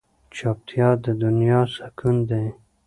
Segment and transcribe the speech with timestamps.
[0.35, 2.45] چوپتیا، د دنیا سکون دی.